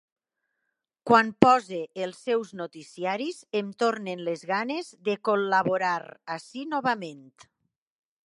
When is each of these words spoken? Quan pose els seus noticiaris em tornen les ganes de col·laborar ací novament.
Quan 1.09 1.27
pose 1.45 1.81
els 2.05 2.21
seus 2.29 2.53
noticiaris 2.61 3.43
em 3.61 3.69
tornen 3.83 4.25
les 4.29 4.45
ganes 4.53 4.89
de 5.09 5.17
col·laborar 5.29 5.95
ací 6.37 6.67
novament. 6.75 7.25